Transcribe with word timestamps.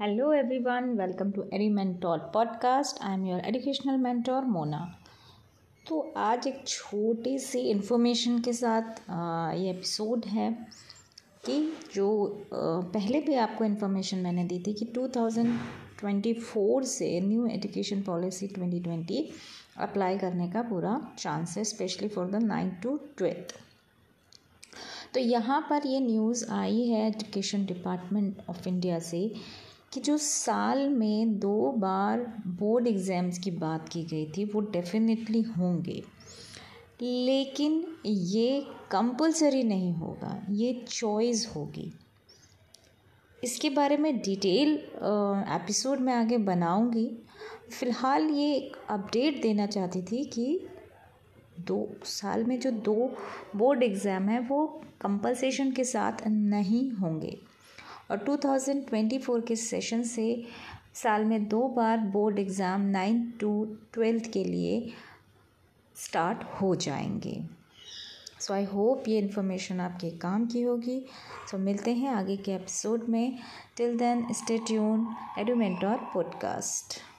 Hello 0.00 0.30
everyone, 0.32 0.96
welcome 0.96 1.32
to 1.32 1.42
Edu 1.52 1.70
Mentor 1.70 2.14
podcast. 2.34 2.96
I 3.00 3.12
am 3.12 3.24
your 3.24 3.40
educational 3.40 3.98
mentor 3.98 4.40
Mona. 4.44 4.80
तो 5.86 5.98
आज 6.18 6.46
एक 6.46 6.62
छोटी 6.66 7.38
सी 7.38 7.60
information 7.70 8.38
के 8.40 8.52
साथ 8.52 9.00
ये 9.58 9.70
एपिसोड 9.70 10.24
है 10.28 10.50
कि 11.46 11.60
जो 11.94 12.08
पहले 12.54 13.20
भी 13.20 13.34
आपको 13.44 13.64
इन्फॉर्मेशन 13.64 14.18
मैंने 14.18 14.44
दी 14.44 14.62
थी 14.66 14.72
कि 14.74 14.86
2024 14.96 16.84
से 16.94 17.10
न्यू 17.22 17.46
एजुकेशन 17.48 18.02
पॉलिसी 18.02 18.48
2020 18.50 19.24
अप्लाई 19.80 20.18
करने 20.18 20.50
का 20.50 20.62
पूरा 20.70 21.00
चांस 21.18 21.56
है 21.58 21.64
specially 21.74 22.08
for 22.08 22.30
the 22.30 22.42
ninth 22.44 22.82
to 22.82 22.98
twelfth 23.18 23.56
तो 25.14 25.20
यहाँ 25.20 25.60
पर 25.70 25.86
ये 25.86 26.00
न्यूज़ 26.00 26.44
आई 26.52 26.86
है 26.88 27.06
एजुकेशन 27.06 27.64
डिपार्टमेंट 27.66 28.48
ऑफ़ 28.50 28.68
इंडिया 28.68 28.98
से 29.06 29.28
कि 29.92 30.00
जो 30.00 30.16
साल 30.18 30.88
में 30.88 31.38
दो 31.38 31.70
बार 31.78 32.20
बोर्ड 32.48 32.86
एग्ज़ाम्स 32.86 33.38
की 33.38 33.50
बात 33.50 33.88
की 33.88 34.02
गई 34.04 34.26
थी, 34.36 34.44
वो 34.44 34.60
डेफिनेटली 34.60 35.42
होंगे। 35.48 36.02
लेकिन 37.02 37.84
ये 38.06 38.60
कंपलसरी 38.90 39.62
नहीं 39.62 39.92
होगा, 39.92 40.38
ये 40.50 40.72
चॉइस 40.88 41.46
होगी। 41.56 41.92
इसके 43.38 43.70
बारे 43.70 43.96
में 43.96 44.16
डिटेल 44.18 44.74
एपिसोड 45.54 46.00
में 46.00 46.12
आगे 46.12 46.38
बनाऊँगी। 46.40 47.06
फ़िलहाल 47.70 48.28
ये 48.30 48.54
एक 48.56 48.76
अपडेट 48.90 49.40
देना 49.42 49.66
चाहती 49.66 50.02
थी 50.02 50.24
कि 50.24 50.68
दो, 51.60 51.88
साल 52.04 52.44
में 52.44 52.58
जो 52.60 52.70
दो 52.70 53.10
बोर्ड 53.56 53.82
एग्ज़ाम 53.82 54.28
है, 54.28 54.40
वो 54.40 54.66
कंपलसेशन 55.00 55.72
के 55.72 55.84
साथ 55.84 56.26
नहीं 56.26 56.90
होंगे। 56.92 57.38
और 58.12 58.18
2024 58.18 59.46
के 59.48 59.56
सेशन 59.56 60.02
से 60.02 60.44
साल 60.94 61.24
में 61.24 61.48
दो 61.48 61.68
बार 61.68 61.98
board 61.98 62.38
exam 62.38 62.80
nine 62.80 63.32
to 63.40 63.78
twelfth 63.92 64.32
के 64.32 64.44
लिए 64.44 64.92
स्टार्ट 65.96 66.42
हो 66.42 66.74
जाएँगे। 66.74 67.44
सो 68.40 68.54
आई 68.54 68.64
होप 68.64 69.08
ये 69.08 69.18
इन्फॉर्मेशन 69.18 69.80
आपके 69.80 70.10
काम 70.10 70.46
की 70.46 70.62
होगी। 70.62 71.06
सो 71.50 71.56
so, 71.56 71.62
मिलते 71.62 71.94
हैं 71.94 72.08
आगे 72.08 72.36
के 72.36 72.52
एपिसोड 72.52 73.08
में। 73.08 73.38
Till 73.76 73.98
then 73.98 74.32
stay 74.32 74.58
tune 74.58 75.16
podcast 76.14 77.11